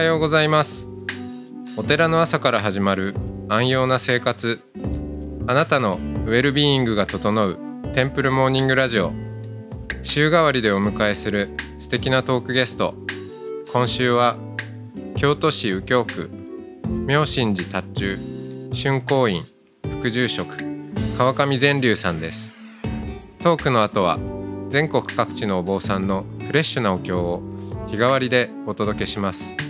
[0.00, 0.88] おはようございます。
[1.76, 3.14] お寺の朝から始まる
[3.50, 4.58] 安養な生活。
[5.46, 7.58] あなたのウェルビーイングが整う
[7.94, 9.12] テンプルモーニングラジオ。
[10.02, 12.94] 週替わりでお迎えする素敵なトークゲスト。
[13.74, 14.38] 今週は
[15.16, 16.30] 京都市右京区
[17.06, 18.18] 妙心寺達中
[18.74, 19.42] 春光院
[20.00, 20.56] 副住職
[21.18, 22.54] 川上善龍さんです。
[23.42, 24.18] トークの後は
[24.70, 27.42] 全国各地のお坊さんのフレッシュなお経を
[27.88, 29.69] 日替わりでお届けします。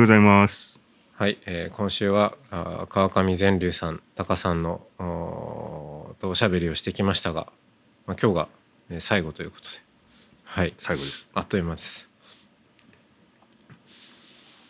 [0.00, 0.80] ようございます。
[1.12, 7.48] はい、えー今週はあー川上善龍さん、タカさんのおーとおしゃべりをしてきましたが、
[8.06, 8.48] まあ、今日が、
[8.88, 9.76] えー最後ということで、
[10.44, 11.28] はい、最後です。
[11.34, 12.08] あっという間です。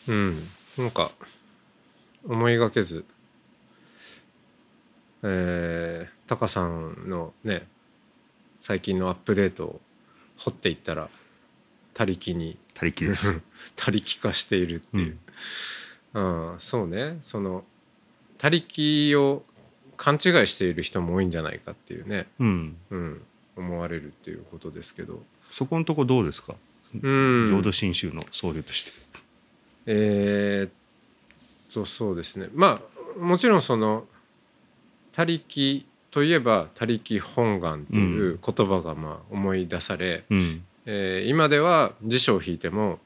[0.09, 0.35] うん、
[0.79, 1.13] なんか
[2.27, 3.05] 思いがけず、
[5.23, 7.69] えー、タカさんのね
[8.61, 9.81] 最近のアップデートを
[10.39, 11.09] 掘っていったら
[11.95, 12.57] 他力に。
[12.75, 13.41] 他力です。
[13.77, 15.19] 他力化しているっていう、
[16.15, 16.55] うん。
[16.59, 17.19] そうね。
[17.23, 17.65] その
[18.39, 19.45] 他力を
[19.97, 22.77] 勘違いしている人も多いんじゃないかっていうね、うん。
[22.91, 23.23] うん、
[23.57, 26.55] 思われるっていうことですけど、そこのとこどうですか？
[26.95, 28.93] うん、浄土真宗の僧侶として。
[29.87, 30.73] えーっ
[31.73, 32.49] とそうですね。
[32.55, 32.81] ま
[33.19, 34.09] あもちろんその
[35.13, 40.65] 「他力」といえば「他力本願」っていう言葉がまあ思い出され、うん。
[40.87, 42.99] えー今では辞書を引いても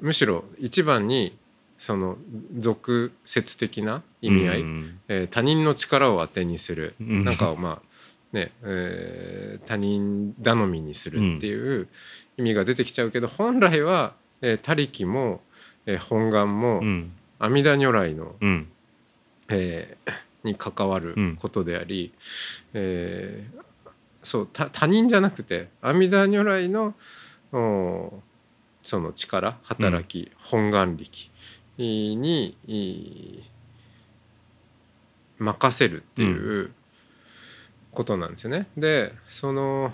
[0.00, 1.36] むしろ一番に
[1.78, 2.16] その
[2.58, 7.24] 俗説的な意味合い、うんえー他人の力を当てにする、うん。
[7.24, 7.86] なんかをまあ
[8.32, 11.88] ね、えー他人頼みにするっていう
[12.36, 15.42] 意味が出てきちゃうけど本来は「えー他力」も、
[15.86, 17.12] えー本願も、うん。
[17.38, 18.68] 阿弥陀如来の、うん。
[19.48, 20.12] えー
[20.44, 22.12] に関わることであり、
[22.72, 23.65] えー
[24.26, 26.94] そう他他人じゃなくて阿弥陀如来の
[27.52, 28.20] お
[28.82, 31.30] その力働き、本願力
[31.78, 33.42] にい
[35.38, 36.72] 任せるっていう
[37.92, 38.66] ことなんですよね。
[38.76, 39.92] でその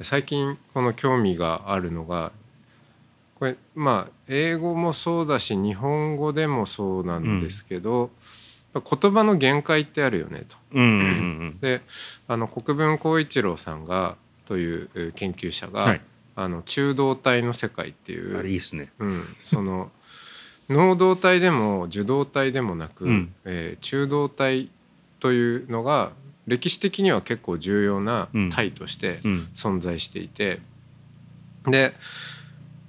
[0.00, 2.32] 最近この興味があるのが
[3.34, 8.10] これまあ英語もそうだし日本語でもそうなんですけど、
[8.74, 10.56] 言葉の限界ってあるよねと。
[10.72, 10.84] うん。
[10.84, 10.88] う
[11.56, 11.58] ん。
[11.60, 11.80] で
[12.26, 16.00] あの国分光一郎さんがというえー研究者が、はい
[16.36, 18.92] あの中道体の世界っていあれう、いいですね。
[19.00, 19.90] うん、その
[20.70, 24.70] 能動体でも受動体でもなく、うんえー中道体
[25.18, 26.12] というのが
[26.46, 29.48] 歴史的には結構重要な体としてうん。
[29.54, 30.60] 存在していて、
[31.66, 31.92] で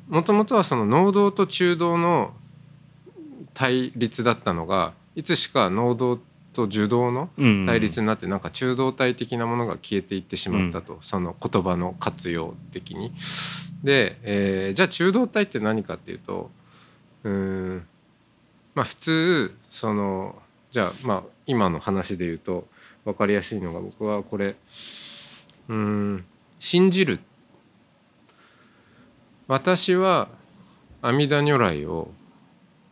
[0.10, 2.34] もともとはその能動と中道の
[3.54, 6.20] 対立だったのがいつしか能動
[6.54, 7.66] と受動のうん。
[7.66, 13.12] 対立になってなんか中道体的なものが消えていってしまったと、その言葉の活用的に。
[13.84, 16.52] で、えーじゃあ中道体って何かっていうと
[17.24, 17.88] うーん
[18.76, 20.36] まあ普通その
[20.72, 22.68] じゃあまあ今の話で言うと
[23.06, 24.56] 分かりやすいのが僕はこれ
[25.70, 26.26] うーん
[26.60, 27.20] 信じる
[29.48, 30.28] 私は
[31.02, 32.12] 阿弥陀如来を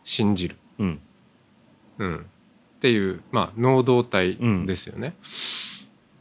[0.04, 0.56] 信じる。
[0.80, 1.02] うん。
[2.00, 5.16] うん、っていうまあ能動体ですよね。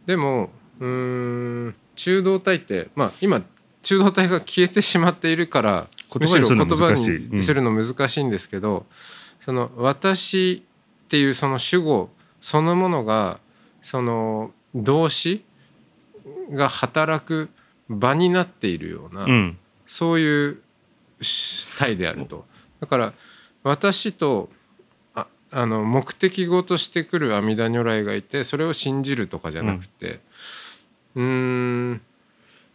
[0.06, 0.50] でも
[0.80, 3.42] うーん中動体ってまあ今
[3.82, 8.86] 中動体が消えてしまっているから言葉にするのむしろ難しい言葉にするの難しいんですけど、
[9.44, 10.64] その私
[11.04, 13.38] っていうその主語そのものが
[13.82, 15.44] その動詞
[16.50, 17.50] が働く
[17.88, 19.58] 場になっているような、うん。
[19.86, 20.58] そういう
[21.78, 22.44] 体であると。
[22.80, 23.12] だから
[23.62, 24.48] 私と
[25.52, 30.20] ああの目的語としてくる阿弥陀如来がいてそれを信じるとかじゃなくて
[31.14, 32.00] うーん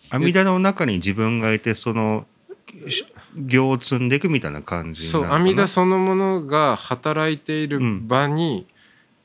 [0.09, 2.25] 阿弥陀の中に自分がいて、その。
[3.35, 5.25] 行を積んでいくみたいな感じなそう。
[5.25, 8.65] 阿弥陀そのものが働いているうん場に、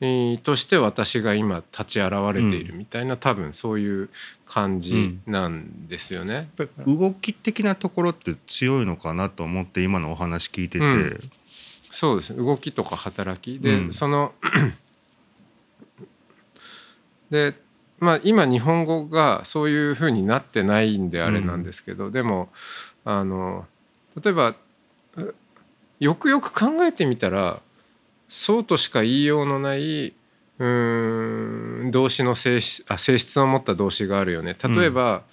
[0.01, 4.09] えーとして私が今立ち現れているみたいな、多分そういう
[4.45, 6.33] 感じなんですよね。
[6.33, 11.19] やっぱり動き的なところって強いのかなと思って今のお話聞いてて、うん
[11.91, 12.43] そうですね。
[12.43, 13.59] 動きとか働き。
[13.59, 13.93] で、うん。
[13.93, 14.33] その
[17.29, 17.53] で
[17.99, 22.49] まあ今日本語がそういうふうになってないんであれなんですけど、でも
[23.05, 23.65] あの
[24.21, 24.55] 例えば
[25.15, 25.35] う
[25.99, 27.59] よくよく考えてみたら
[28.29, 30.13] そうとしか言いようのない
[30.59, 34.55] うーん動詞の性質あ性質を持った動詞があるよね。
[34.61, 35.23] 例えば、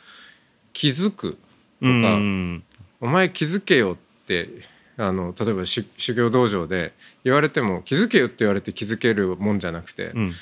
[0.73, 1.39] 気づく
[1.81, 2.63] うかん。
[3.01, 4.49] お前気づけよって
[4.97, 6.93] あの例えばし修行道場で
[7.25, 10.33] 言われても気づけよって言われて気づけるもんじゃなくて、うん。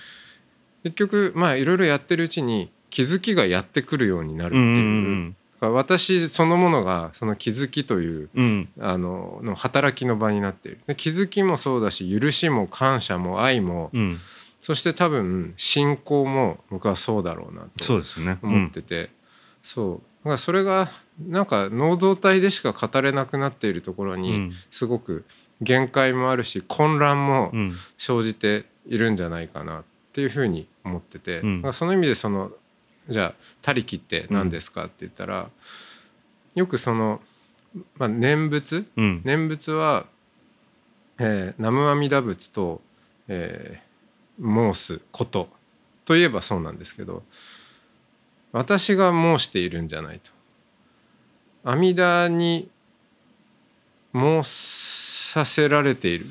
[0.84, 4.60] 結局まあいろいろやってるうちに気づきがやってくるようになるってう。
[4.60, 4.81] んういう、
[5.28, 8.69] んだから私そのものがその気づきといううん。
[8.81, 10.81] あのの働きの場になっている。
[10.87, 14.19] で気づきもそうだし許しも感謝も愛も、うん。
[14.60, 18.38] そして多分信仰も僕はそうだろうなとそうですね。
[18.43, 19.10] 思ってて、
[19.64, 19.96] そう。
[19.96, 20.90] だからそれが
[21.20, 24.52] なんか能動体でしか語れなくなっているところにうん。
[24.70, 25.24] すごく
[25.60, 27.72] 限界もあるし混乱もうん。
[27.98, 31.72] 生じているんじゃないかなっていうふうに思ってて、うん。
[31.72, 32.50] その意味でその
[33.08, 35.48] じゃあ「他力って何ですか?」って言ったら、
[36.54, 37.20] よくその、
[37.96, 38.86] まあ、念仏？
[38.96, 39.20] うん。
[39.24, 40.06] 念仏は、
[41.19, 42.80] えー南無阿弥陀仏と、
[43.28, 43.92] えー
[44.40, 45.48] 申すこと
[46.04, 47.22] といえばそうなんですけど
[48.52, 50.31] 私が申しているんじゃないと。
[51.64, 52.69] 阿弥陀に
[54.14, 56.26] 申させられている。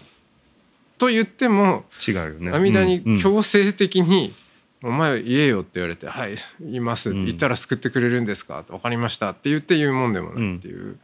[0.97, 2.51] と言っても違うよね。
[2.51, 4.33] 阿弥陀うんに強制的に
[4.83, 7.25] 「お前言えよ」って言われて「はい言います」うん。
[7.25, 10.97] 言ったら救ってくれるんですか?」分かりました」って言って言うもんでもないっていう、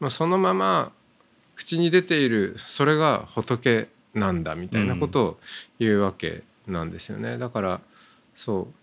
[0.00, 0.92] まあ、そのまま
[1.56, 5.40] 口に出ているそれが仏なんだみたいなことを
[5.78, 7.38] 言うわけなんですよね。
[7.38, 7.80] だから
[8.34, 8.74] そう、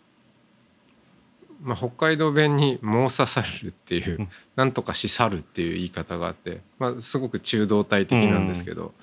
[1.62, 8.94] まあ、北海道弁に「申さされる」っていううん「なんとかし去る」っていう言い方があって、まあ、すごく中道体的なんですけど、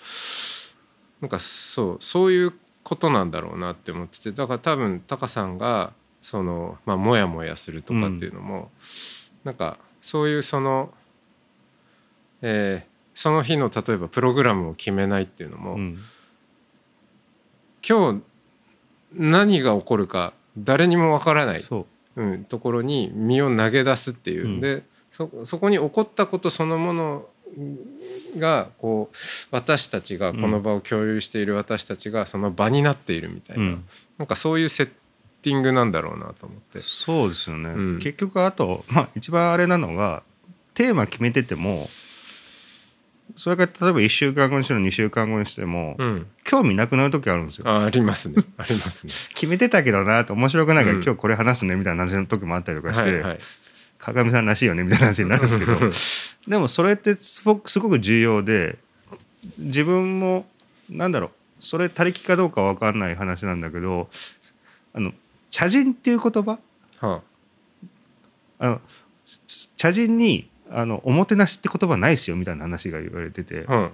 [1.21, 5.93] なんかそうそういうことなんだろうなって思っててだから多分タカさんが
[6.23, 8.71] その、まあ、モヤモヤするとかっていうのも、
[9.45, 10.93] なんかそういうその、
[12.43, 15.99] えーその日の例えばプログラムを決めないっていうのも、うん。
[17.89, 18.23] 今日
[19.15, 21.87] 何が起こるか誰にもわからない、そう
[22.17, 24.61] うん、ところに身を投げ出すっていう、うん。
[24.61, 24.83] で
[25.13, 27.29] そそこに起こったことそのもの
[28.39, 29.17] がこう
[29.51, 33.85] 私たちがこの場を共有している私たちがその場になっているみたいな、うん。
[34.19, 34.91] なんかそういうセッ
[35.43, 36.81] ティングなんだろうなと思って。
[36.81, 37.99] そうですよね、うん。
[37.99, 40.23] 結局あと、まあ、一番あれなのが
[40.75, 41.89] テーマ決めてても
[43.37, 47.69] それが例えば1週間後にしても2週間後にしても、うん、興味なくなる時あるんですよ。
[47.69, 48.37] あありますね。
[48.57, 49.13] ありますね。
[49.35, 51.03] 決めてたけどなと面白くないから、うん。
[51.05, 53.39] 今日これ話すねみたいな話の時もあったりとかして、はいはい、
[53.99, 55.77] 鏡さんらしいよねみたいな話になるんですけど。
[56.51, 58.79] でもそれってすごくすごく重要で
[59.59, 60.49] 自分も
[60.89, 64.09] なんだろうそれ他力かどうかわかんない話なんだけど
[64.95, 65.13] あの
[65.51, 66.59] 茶人っていう言葉？
[67.01, 67.21] は
[68.59, 68.67] あ。
[68.69, 68.81] の
[69.25, 73.93] す茶人にあのおもてなしって言葉ないですよみたいな話が言われてて、あ、うん。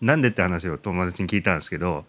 [0.00, 2.06] なんでって話を友達に聞いたんですけど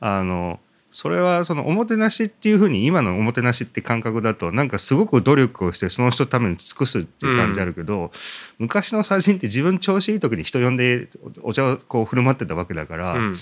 [0.00, 0.58] あの
[0.90, 8.10] それはそのおもてなしっていうふうに今のおもてなしって感覚だとなんかすごく努力をしてその人のために尽くすっていう感じあるけど、
[8.58, 11.08] 昔の茶人って自分調子いい時に人呼んで
[11.42, 13.34] お茶をこう振る舞ってたわけだから、うん。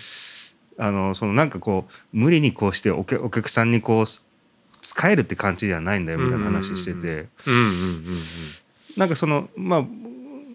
[0.81, 7.29] あのそのなんかこう無理にこうしてお客お客さんにこう使えるって感じじゃないんだよみたいな話してて。
[8.99, 9.85] うんうんうんなんかそのまあ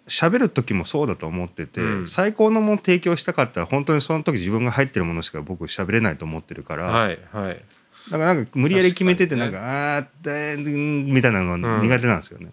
[0.07, 7.63] 喋る時もそうだと思ってて、うん最高のものを提供したかったら本当にその時自分が入ってるものしか僕喋れないと思ってるから、うん、はいはい。
[8.11, 12.51] だからなんか無理やり決めててなん確か「あーでん」みたいなのが苦手なんですよね。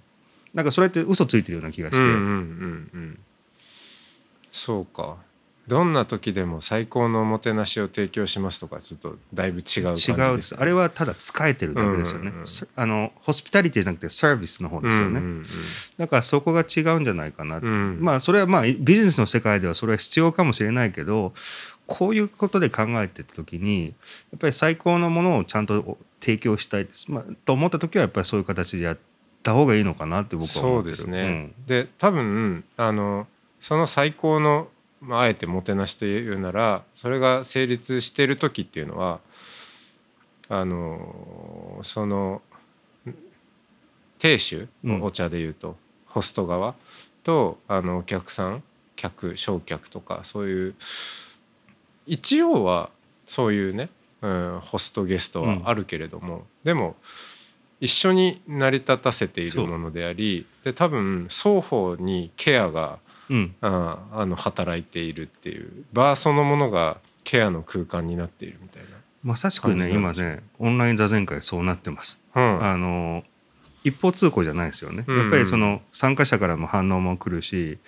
[0.55, 3.19] なんかそれって嘘ついてるような気がして、うんうんうんうん。
[4.53, 5.17] そうか。
[5.71, 10.57] どんな時でも最高のおもてなしを提供しますとかちょっとだいぶ違う感じ違うです。
[10.59, 12.47] あれはただ使えてるだけですよね、うんうんうん。
[12.47, 15.47] すあのホスピタリティじゃなくてサービスの方ですよね、うんうん
[15.97, 17.65] だからそこが違うんじゃないかな、うん。
[17.65, 21.33] うんまあそれはまあビジネスの世界ではそれは必要かもしれないけど
[21.87, 23.91] こういうことで考えてた時にや
[24.37, 28.99] っぱり最高のものをちゃんと提供したいです、まあ、と思った時はやっぱりそういう形でやっ
[29.45, 30.97] た方がいいのかなって僕はそう思ってる。
[30.97, 31.53] ですね。
[31.67, 33.29] で多分あの
[33.61, 34.69] その最高の、
[35.01, 39.21] まあ、あえてもてなしというならそれが成立している時っていうのは
[40.49, 42.43] あのその
[44.19, 44.99] 亭主うん。
[45.01, 45.77] のお茶でいうと、
[46.07, 46.75] ホスト側
[47.25, 48.63] とあのお客さん
[48.97, 50.75] 客焼客とかそういう
[52.07, 52.91] 一応は
[53.27, 53.89] そういうね、
[54.21, 56.97] うん、ホストゲストはあるけれども、でも
[57.81, 62.99] 一緒に成り立たせているものでありで多分双方にケアが
[63.31, 63.37] うん。
[63.39, 68.83] うんああの働いているっていうバーそのものがケアの空間になっているみたい
[69.23, 72.23] まさしくね今ねオンライン座禅会そうなってます。
[72.35, 72.43] な。
[72.43, 72.65] うん。
[72.65, 73.25] あの
[73.83, 75.19] 一方通行じゃないですよね、うん。
[75.19, 77.79] やっぱりその参加者からの反応も来るし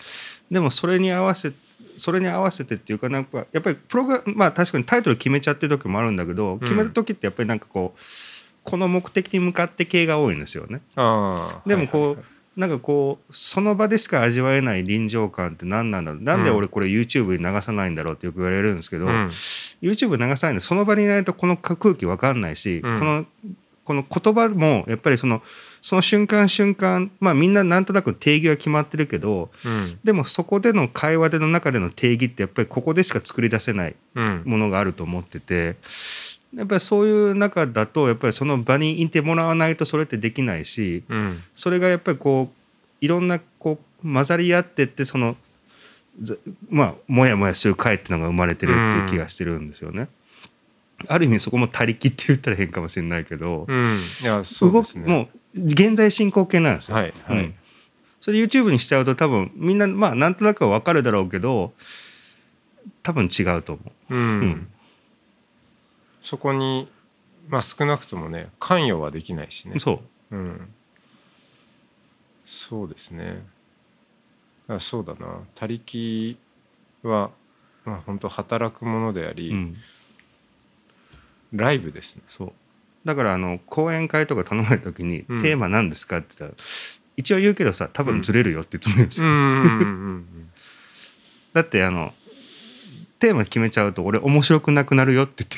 [0.50, 1.52] でもそれに合わせ
[1.96, 8.00] それに合わせてっていうかなんかやっぱりプログラまあ確かにタイトル決めちゃってる時もあるんだけど決めた時ってやっぱりなんかこう
[8.62, 10.80] この目的に向かって系が多いんですよね。
[11.66, 12.24] でもこう、はいはいはい
[12.56, 16.20] なんかこうその場でしか味わえない臨場感って何なんだろう。
[16.20, 19.26] なんで俺これ YouTube に流さないんだろうってよく言われるんですけど、うん。
[19.80, 22.98] YouTube 流さないんでその場にいないとこの空気わかんないし、うん。
[22.98, 23.26] この
[23.84, 25.42] この言葉もやっぱりその
[25.80, 29.98] その瞬間瞬間まあみんななんとなく定義は決まってるけどうん。
[30.04, 34.42] でもそこでの会話での中での定義ってやっぱりここでしか作り出せないうん。
[34.44, 35.76] ものがあると思ってて
[36.54, 45.36] やっぱりそういう中だとやっぱりその場にいてもらわないとそれってできないしうんそれがやっぱりこういろんなこう混ざり合ってってその
[46.20, 46.34] ざ
[46.68, 50.08] まあもやもやする会っていうのが生まれてるっていう気がしてるんですよね。
[51.08, 56.96] ある意味そこも他力って言ったら変かもしれないけど、うんいやそうねくもう現在進行形なんですよ。
[56.96, 57.54] はいはいうん
[58.20, 61.72] それ YouTube にしちゃうと多分みんなまあなんとなくは分かるだろうけど
[63.02, 64.14] 多分違うと思う。
[64.14, 64.68] うんん
[66.22, 66.88] そこに
[67.48, 69.78] まあ少なくともね関与はできないしね。
[69.78, 70.36] そう。
[70.36, 70.68] うん。
[72.46, 73.24] そうですね。
[73.26, 73.40] だか
[74.74, 75.40] らそうだな。
[75.54, 76.36] 他力
[77.02, 77.30] は
[77.84, 79.76] まあ本当働くものであり、うん、
[81.52, 82.22] ライブですね。
[82.28, 82.52] そう。
[83.04, 86.62] だからあの講演会とか頼まれた時にうん「テーマ何ですか?」って言ったら
[87.16, 89.08] 一応言うけどさ多分ずれるよっていつも言うん。
[89.08, 89.28] ですよ。
[91.52, 92.14] だってあの
[93.22, 95.56] テーマ決めちゃうと俺面白くなくなるよって言って。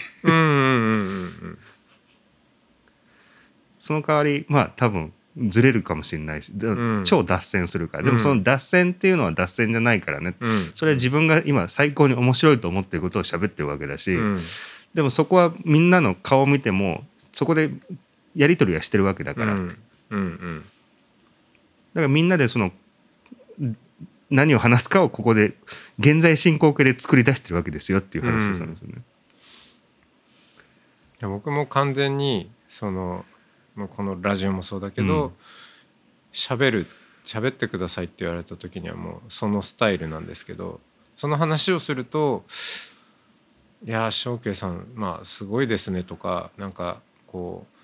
[3.78, 5.14] その代わりまあ多分
[5.48, 7.04] ずれるかもしれないし、でん。
[7.04, 8.02] 超脱線するから。
[8.02, 10.72] でもその脱線っていうのは脱線じゃないからね、うん。
[10.74, 14.40] それは自分が今最高に面白いと思ってることを喋ってるわけだし、うん。
[14.92, 17.02] でもそこはみんなの顔を見ても
[17.32, 17.70] そこで
[18.36, 19.68] やり取りはしてるわけだから、うん。
[19.68, 19.74] だ
[21.94, 22.72] からみんなでその
[24.34, 25.54] 何を話すかをここで
[26.00, 28.94] 現在進行形で作り出してるわけですよっていう話をしたんですよね。
[28.96, 28.98] い
[31.20, 33.24] や僕も完全にその
[33.76, 35.32] もうこのラジオもそうだけうんど
[36.32, 36.86] 喋、る
[37.24, 40.80] 喋ってくださいって言われた時にはもうそのスタイルなんですけど
[41.16, 42.44] その話をすると
[43.86, 47.74] 「いや翔慶さんまあすごいですね」とかなんかこう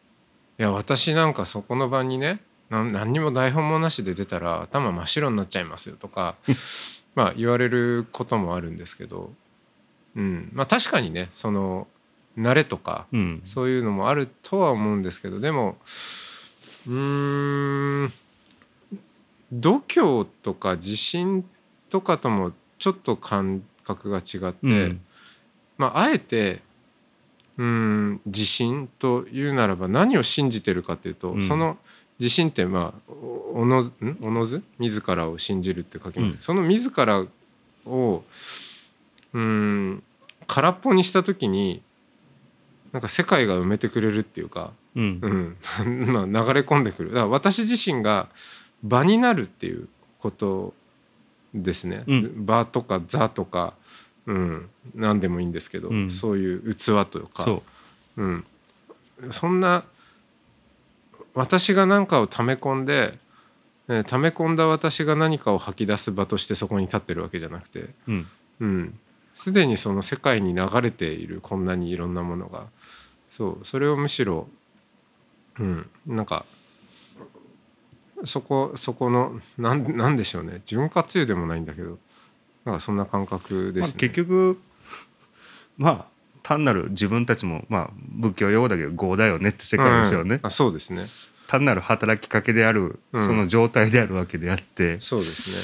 [0.60, 6.36] 「いや私なんかそこの場にね何にも台本もなしで出たら頭真っ白になっちゃいますよ」とか
[7.14, 9.32] まあ言われることもあるんですけど、
[10.14, 11.88] うん、まあ確かにねその
[12.38, 13.42] 慣れとかうん。
[13.44, 15.78] そういうのもあるとは思うんですけどでも
[16.86, 18.12] うーん
[19.52, 21.44] 度胸とか自信
[21.90, 25.00] とかともちょっと感覚が違って、うん。
[25.78, 26.62] まああえて
[27.56, 31.42] うーん自信というならば何を信じてるかというと、うん。
[31.42, 31.78] その
[32.18, 33.92] 自信ってまあおおのん？
[34.22, 34.62] おのず？
[34.78, 36.36] 自らを信じるって書きます、うん。
[36.38, 37.24] その自ら
[37.86, 38.24] を
[39.32, 40.02] うーん
[40.46, 41.82] 空っぽにした時に
[42.92, 45.56] なんか世界が埋めてくれるっていうか、うん。
[45.84, 47.10] うん、 まあ流れ込んでくる。
[47.10, 48.28] だから私自身が
[48.82, 49.88] 場になるっていう
[50.20, 50.74] こと
[51.54, 52.46] ですね、うん。
[52.46, 53.74] 場とか座とか、
[54.26, 56.10] うん、何でもいいんですけど、うん。
[56.10, 57.44] そういう器とか。
[57.44, 57.62] そ
[58.16, 58.22] う。
[58.22, 58.44] うん、
[59.30, 59.84] そんな
[61.34, 63.18] 私が何かを溜め込んで、
[63.88, 68.26] ね溜め込んだ私が何かを吐き出す場としてそこに立ってるわけじゃなくて、うん。
[68.60, 68.98] うん、
[69.34, 72.66] すでにその世界に流れているこんなにいろんなものが。
[73.30, 73.64] そう。
[73.64, 74.48] それをむしろ、
[75.58, 76.44] うん、なんか
[78.24, 80.62] そこそこのなんなんでしょうね。
[80.66, 81.98] 潤滑油でもないんだけど
[82.64, 83.88] なんかそんな感覚ですね。
[83.88, 84.60] まあ、結局
[85.76, 86.06] まあ
[86.48, 90.46] 単なる自分たちもまあ仏教用語だけど業だよねって世界ですよね、うん。
[90.46, 91.04] あそうですね。
[91.46, 93.26] 単なる働きかけであるうん。
[93.26, 95.56] その状態であるわけであって、そうですね。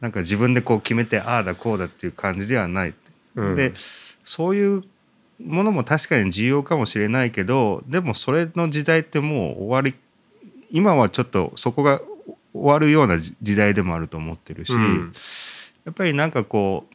[0.00, 2.94] なんか自分でこう決めてああだこうだっていう感じではない、
[3.36, 3.72] うん、で
[4.24, 4.82] そういう
[5.40, 9.94] ものも確かに重要かもしれないけどでもそれの時代ってもう終わり
[10.72, 12.00] 今はちょっとそこが
[12.52, 15.12] 終わるような時時代でもあると思ってるし、うん。
[15.84, 16.94] やっぱりなんかこう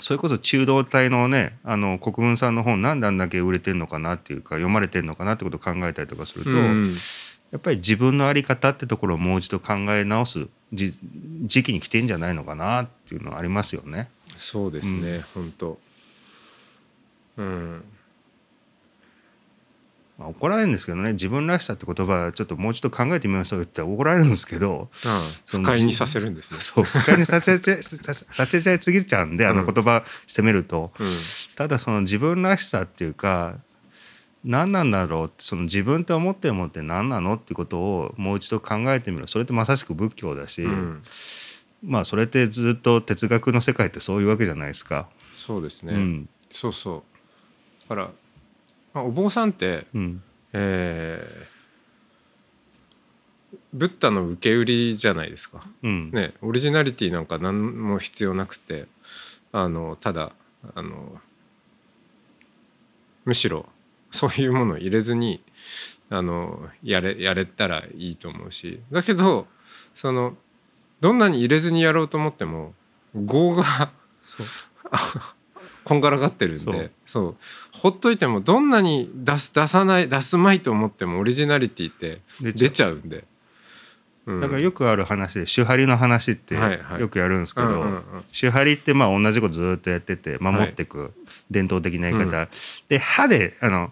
[0.00, 6.94] それこそ中道体のねあの国分さんの本なんであんだけ売れてるのかなっていうか読まれてるのかなってことを考えたりとかすると、うん。
[7.50, 10.94] やっぱり自分の在り方ってところをもう一度考え直すじ
[11.42, 14.08] 時期に来てんじゃないのかなっていうのはありますよね。
[14.36, 15.78] そうですね、本当。
[17.36, 17.84] うん
[20.20, 24.90] まあ、怒られるんですけどね自分らしさって言葉はちょっともう一度考えてみましょうよって言ったら怒られるんですけど
[25.46, 26.60] その不快にさせるんですね。
[26.60, 31.10] そう不快にさせちゃさ させちゃいすぎちゃうんであの言葉責めると、うん。
[31.56, 33.56] ただその自分らしさっていうか
[34.44, 41.02] 何なんだろうその自分って思ってるものって何なのってことをもう一度考えてみるそれってまさしく仏教だし、うん。
[41.82, 45.08] まあそれってずっと哲学の世界ってそういうわけじゃないですか。
[45.38, 46.28] そうですね、うん。
[46.50, 47.04] そうそ
[47.86, 47.88] う。
[47.88, 48.10] だから、
[48.92, 50.22] まあ、お坊さんって、うん。
[50.52, 51.60] えー
[53.72, 56.10] ブッダの受け売りじゃないですか、うん。
[56.10, 58.86] ね、オリジナリティなんか何も必要なくて
[59.52, 60.32] あのただ
[60.74, 61.20] あの
[63.24, 63.66] むしろ
[64.10, 65.42] そういうものを入れずに
[66.08, 68.80] あのやれやれたらいいと思うし。
[68.90, 69.46] だけど
[69.94, 70.36] その
[71.00, 72.74] どんなに入れずにやろうと思っても
[73.14, 73.90] 業が
[75.90, 76.72] こんがらがってるんでそ
[77.12, 77.28] そう。
[77.30, 77.34] う
[77.72, 82.94] ほっといてもどんなに出す出さない出すまいと思ってもオリジナリティって出ちゃう。
[82.94, 83.24] んで。
[84.24, 84.40] うん。
[84.40, 86.54] だからよくある話で手張りの話って
[87.00, 91.12] よくやるんですけど、手張りってまあ同じことずっとやってて守っていく
[91.50, 92.48] 伝統的な言い方、
[92.88, 93.90] で歯であの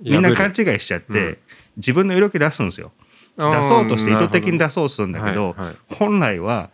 [0.00, 1.38] みんな勘違いしちゃって、うん。
[1.76, 2.90] 自分の色気出すんですよ。
[3.36, 5.76] 出そうとして意図的に出そうとするんだけどはいはい。
[5.94, 6.70] 本来は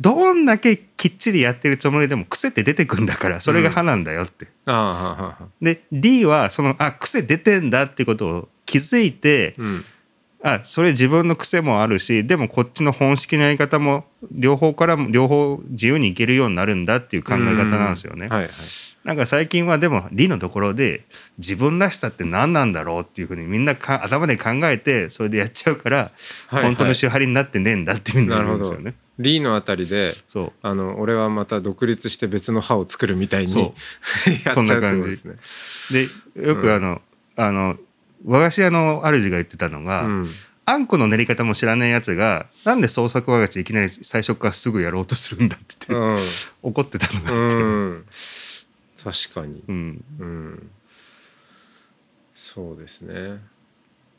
[0.00, 4.48] どんだけきっちりやってるつもりでも癖って出てくんだからそれが歯なんだよって。
[4.66, 9.84] ああはあはあはあで D はそのあ癖出てんだってことを気づいて、うん
[10.42, 18.28] あそれ自分の癖もあるしでもこっちの本式のやり方も両方からも両方自由にいけるようになるんだっていう考え方なんですよね。
[18.28, 18.50] はいはい
[19.04, 21.04] なんか最近はでも理のところで
[21.38, 26.02] 自分らしさって何なんだろうっていうふうにみんなか頭で考えてそれでやっちゃうから、は
[26.52, 28.94] いはい本当の手張りになってねえんだっていうふうにななるほどるんですよね。
[29.20, 30.52] リーのあたりでそう。
[30.62, 34.98] あの俺はまた独立して別の歯を作るみたいに やっちゃうそんなって感じ。
[34.98, 35.36] ことですね。
[36.34, 37.02] でよくあの,、
[37.36, 37.76] あの
[38.24, 40.30] 和菓子屋の主が言ってたのが、うん。
[40.66, 46.22] あんこの練り方も知らないやつがなんで創作和菓子いきなり最初からすぐやろうとするんだって言って、
[46.62, 48.04] 怒ってたのがあって、うん。
[49.02, 49.64] 確かに。
[49.66, 50.70] うん、うん。
[52.34, 53.40] そうですね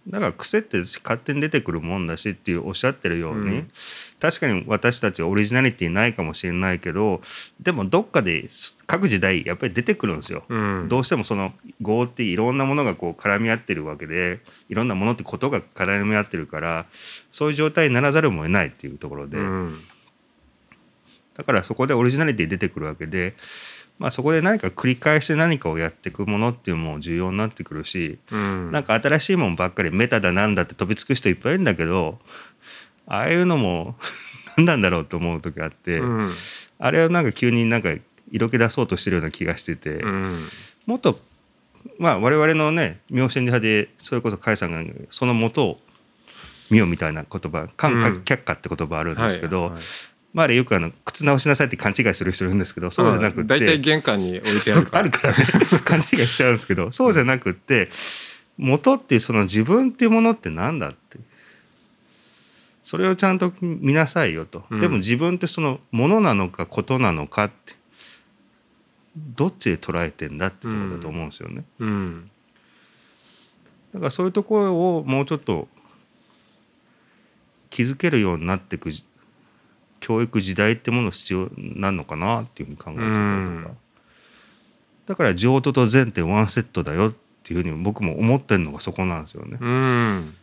[0.08, 3.72] だから癖って勝手に出てくるもんだしっていうおっしゃってるように、うん。
[4.20, 7.22] 確かに私たちはオリジナリティないかもしれないけど
[7.60, 8.48] でもどっかで
[8.88, 10.44] 各時代やっぱり出てくるんですよ。
[10.50, 10.88] うん。
[10.90, 16.88] どうしてもその業っていろんなものがこう絡み合ってるわけでいろんなものってことが絡み合ってるから
[17.30, 19.78] そういう状態にならざるを得ないっていうところで、うん。
[21.36, 23.36] だからそこでオリジナリティ出てくるわけで、
[24.02, 28.72] まあ、そこで何か繰り返して何かをやっていくものっていうのも重要になってくるし、うん。
[28.72, 32.18] なんか新しいもんばっかりメタだなんだって飛びつく人いっぱいいるんだけど
[33.06, 33.96] ああいうのも
[34.58, 36.34] 何なんだろうと思う時があって、うん。
[36.80, 37.94] あれはなんか急になんか
[38.32, 40.48] 色気出そうとしてるような気がしてて、うん。
[40.88, 41.20] もっと
[42.00, 45.80] まあ我々のね妙心派でそれこそ甲斐さんがその元を
[46.72, 48.16] 見よみたいな言葉「感化うん。
[48.24, 49.82] 却下」って言葉あるんですけど、はいはい
[50.34, 55.00] まああれよくあの靴直しなさいって勘違いする人いるんですけどそうじゃなくって大体玄関に置いてあるから。
[55.00, 55.46] あるからね。
[55.84, 57.90] 勘違いしちゃうんですけどそうじゃなくって
[58.58, 61.20] 元っていうその自分っていうものってなんだって。
[62.84, 64.80] それをちゃんと見なさいよと、うん。
[64.80, 67.76] でも自分ってそのものなのかことなのかって。
[69.16, 72.32] どっちで捉えてんだってところだと思うんですよね、うん。
[73.94, 75.68] だからそういうところをもうちょっと
[77.70, 78.90] 気づけるようになっていく
[80.02, 83.78] 教育時代ってもの必要なのかなっていうふうに考えちゃったりとか、うん。
[85.06, 89.58] だから浄土と禅ってワンセットだよっていうふうに僕も思ってるのがそこなんですよね。
[89.62, 90.36] うん。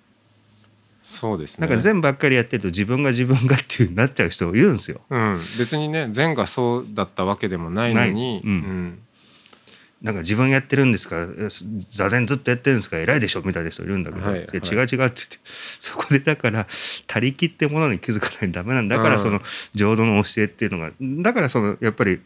[1.03, 1.67] そうですね。
[1.67, 5.01] なんか禅ばっかりやってると自分が自分がっていうなっちゃう人いるんですよ。
[5.11, 8.35] うん、別にね禅がそうだったわけでもないのに。
[8.35, 8.43] ない。
[8.45, 8.99] うん
[10.01, 11.27] なんか自分やってるんですか？
[11.79, 12.99] 座禅ずっとやってるんですか？
[12.99, 13.43] 偉いでしょ？
[13.43, 14.43] みたいな人いるんだけど、はいい。
[14.43, 15.39] や違う違うって言って。
[15.81, 16.67] そこでだから
[17.07, 19.15] 他力ってものに気づかないとダメなんだだかうん。
[19.15, 19.41] らその
[19.75, 20.93] 浄土の教えっていうのが。
[21.01, 22.21] だからそのやっぱり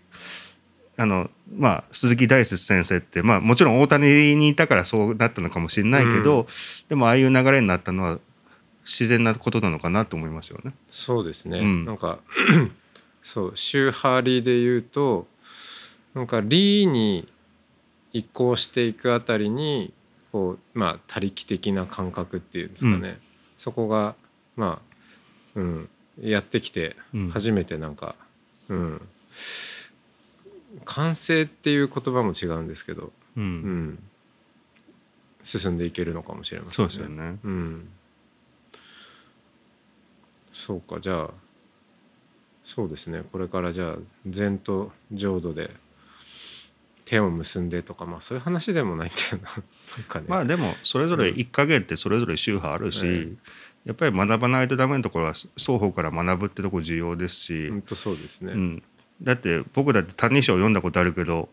[0.99, 6.47] あのまあ鈴木大拙先生ってまあもちろん大谷にいたからそうなったのかもしれないけど、
[6.89, 8.19] でもああいう流れになったのは
[8.85, 10.75] 自然なことなのかなと思いますよね。
[10.91, 11.85] そうですね、うん。
[11.87, 12.19] なんか
[13.25, 15.27] そう宗派理で言うと
[16.15, 17.27] なんか理に
[18.13, 19.93] 移行していくあたりに
[20.33, 23.19] こうまあ他力的な感覚っていうんですかね、
[23.59, 24.15] そこが
[24.57, 24.81] ま
[25.57, 25.89] あ、うん、
[26.21, 27.31] やってきてうん。
[27.31, 28.15] 初めてなんか、
[28.69, 29.01] うん、
[30.85, 33.43] 完成っていう言葉も違うんですけど、うん。
[33.43, 33.99] うん、
[35.43, 37.39] 進んでいけるのかもしれませんそうですよね。
[37.45, 37.89] うん、
[40.53, 41.31] そうかじゃあ
[42.65, 43.23] そうですね。
[43.33, 43.97] これからじゃあ
[44.27, 45.71] 禅と浄土で
[47.13, 53.39] 手を結んでとかまあそういう話でもないんだ ね、まあでもそれぞれ一加減ってそれぞれ宗派あるし、うん。
[53.85, 58.83] やっぱり学ばないとダメなところは双方から学ぶってとこ重要ですし、本当そうですね、うん、
[59.21, 61.51] だって僕だって「歎異抄」読んだことあるけど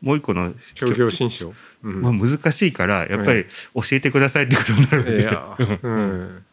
[0.00, 2.00] もう一個の協業新書、うん。
[2.00, 6.44] まあ、難しいからやっぱり教えてくださいってことになるんで、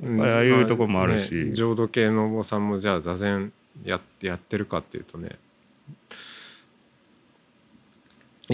[0.00, 0.20] うん。
[0.20, 1.34] ああいうとこもあるし。
[1.36, 3.52] ね浄土系のお坊さんもじゃあ座禅
[3.84, 5.38] ややってるかっていうとね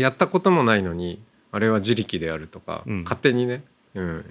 [0.01, 1.21] やったこともないのに
[1.53, 3.03] あれは自力であるとか、うん。
[3.03, 4.25] 勝手にね、うん、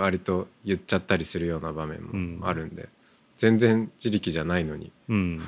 [0.00, 2.38] 割と言っちゃったりするような場面うん。
[2.38, 2.88] もあるんで、
[3.36, 4.92] 全然自力じゃないのに。
[5.08, 5.40] うん、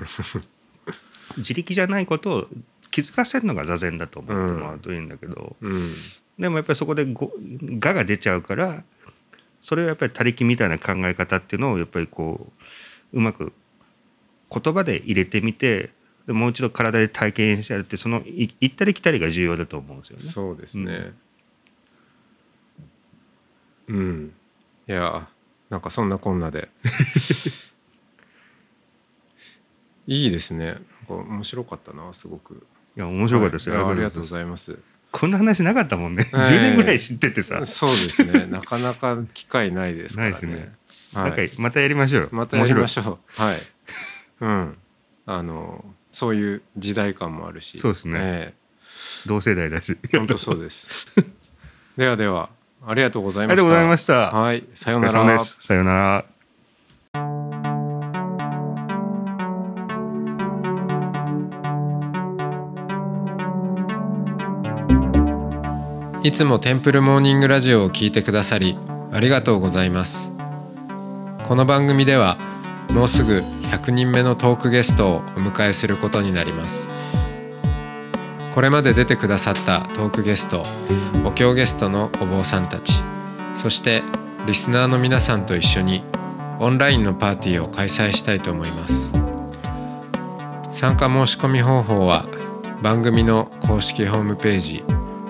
[1.39, 2.49] 自力じゃないことを
[2.91, 5.93] 気づかせるのが座禅だと思ってもらうといいんだけど、うん。
[6.39, 7.33] でもやっぱりそこでご
[7.79, 8.83] 「が」が出ちゃうから
[9.61, 12.53] それはやっぱり他力みたいな考え方っていうのをやっぱりこ
[13.13, 13.53] ううまく
[14.51, 15.91] 言葉で入れてみて
[16.27, 20.23] でもう一度体で体験してやるってそのい行ったり来たりが重要だと思うんですよね。
[20.25, 21.13] そうですね。
[23.87, 24.33] うん、
[24.89, 25.29] いや
[25.69, 26.69] なんかそんなこんなで。
[30.07, 30.77] いいですね。
[31.09, 32.67] 面白かったなすごく。
[32.97, 33.93] いや面白かったですよ、はい。
[33.93, 34.79] ありがとうごいざいます。
[35.11, 36.45] こんな話なかったもんね、はい。
[36.45, 38.47] 10年ぐらい知っててさ、そうですね。
[38.47, 40.33] なかなか機会ないですからね。
[40.47, 41.51] ないですはい。
[41.59, 42.29] またやりましょう。
[42.33, 43.59] またやりましょょうはい。
[44.41, 44.77] うん
[45.27, 47.79] あのそういう時代感もあるし。
[47.79, 48.19] そうですね。
[48.23, 48.55] え
[49.27, 49.97] う同世代だし。
[50.13, 51.07] え本当そうです。
[51.97, 52.51] ではでは
[52.87, 53.63] ありがとうございました。
[53.63, 55.13] ありがとうございました、はいさようなら。
[55.13, 55.63] 様です。
[55.63, 56.25] さようなら。
[66.23, 68.79] いつもテンプルモーニングラジオを聞いてくださり
[69.13, 70.33] ありがとうございます。
[71.45, 72.39] この番組では
[72.95, 73.43] もうすぐ
[73.75, 76.87] 100人目のトークゲストをお迎えすることになります。
[78.55, 80.63] これまで出てくださったトークゲスト
[81.25, 83.03] お経ゲストのお坊さんたち
[83.57, 84.05] そして
[84.47, 86.05] リスナーの皆さんと一緒に
[86.61, 89.11] オンラインのパーティーを開催したいと思います。
[90.71, 92.27] 参加申し込み方法は
[92.81, 94.85] 番組の公式ホームページ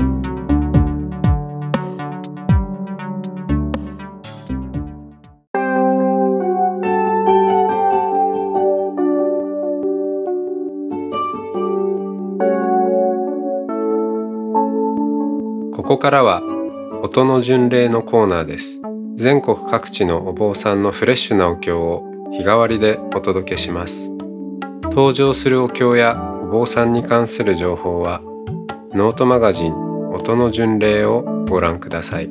[15.73, 16.43] ここからは
[17.05, 18.83] 音の巡礼のコーナーです。
[19.15, 24.14] 全国各地のお坊さんのフレッシュなお経を日替わりでお届けします。
[24.95, 28.21] 登場するお経やお坊さんに関する情報は
[28.93, 29.75] ノートマガジン
[30.13, 32.31] 音の巡礼をご覧ください。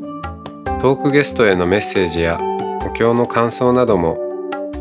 [0.80, 2.40] トークゲストへのメッセージや
[2.86, 4.18] お経の感想なども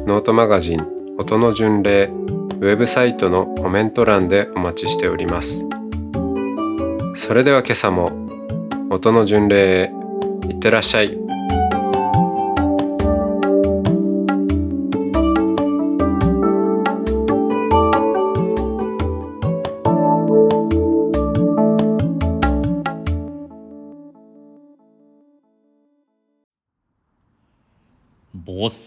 [0.07, 0.87] ノートマガジン
[1.19, 5.67] 音の巡礼ウェブサイトのコメント欄でお待ちしております。
[7.17, 8.13] それでは今朝も
[8.91, 9.93] 音の巡礼へ
[10.49, 11.22] いってらっしゃい。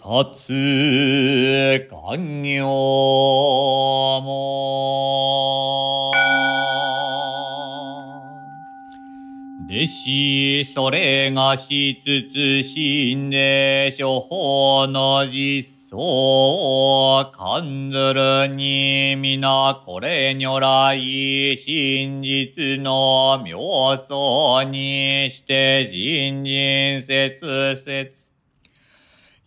[0.06, 2.68] 菩薩官業
[4.22, 6.12] も。
[9.68, 28.35] 弟子それがしつつ心で処方の実相感ずるに皆これ如来真実の妙相にして人人説説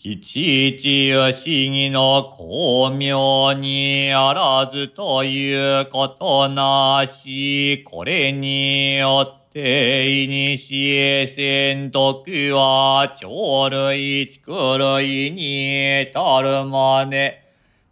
[0.00, 17.42] いちいち不思議の巧妙にあらずということなし、これによって、いにしえ戦徳は、鳥類、畜類に至るまで、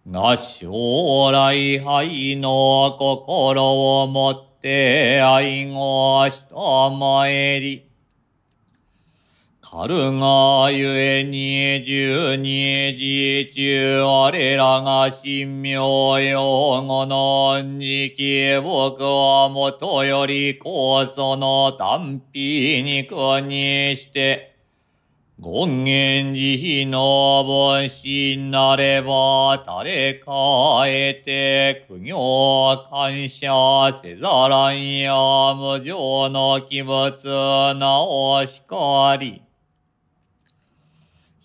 [0.09, 6.55] が将来愛の心をもって愛護した
[6.97, 7.86] まえり、
[9.69, 23.09] カルがゆえに十二時中我らが神妙用語の時期僕はもとよりこその単品に
[23.49, 24.55] にして
[25.43, 25.83] 権
[26.31, 33.53] 現慈悲の分身なれば誰かえて苦行感謝
[34.01, 35.13] せざらんや
[35.57, 39.46] 無常の気物なおしかり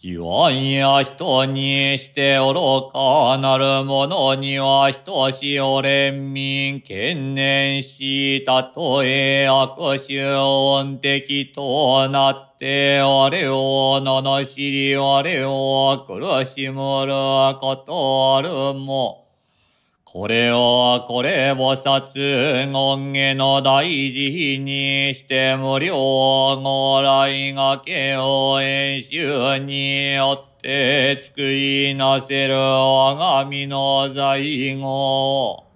[0.03, 17.13] 言わんや人にして愚かなる者には等しお連民懸念したとえ悪臭音的となって我を罵り我を苦しむる
[17.59, 19.20] ことあるも。
[20.13, 22.73] これをこれ菩薩権
[23.13, 25.95] 下の大事にして無料
[26.61, 35.70] ご来がけを演習によって作りなせる我が身の在庫。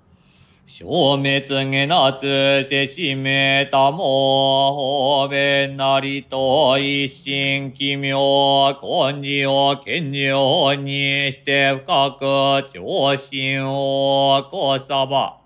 [0.68, 15.40] 消滅げなつせしめたも方便なりと一心奇妙根治を健常にして深く長心をこさば。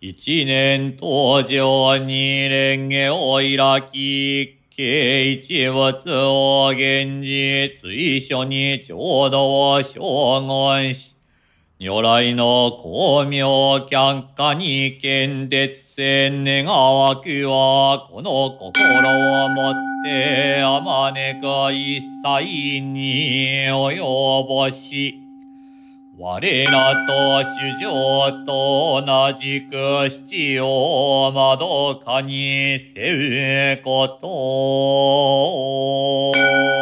[0.00, 11.16] 一年登場に蓮華を開き、経一物を現実一緒にちょうどを将軍し、
[11.84, 13.48] 如来の光明
[13.90, 25.18] 却下に見絶せ願わくは、この心をもってあまねく一切に及ぼし、
[26.16, 27.90] 我らと主情
[28.46, 34.28] と同じく七をまどかにせうこと
[36.28, 36.81] を。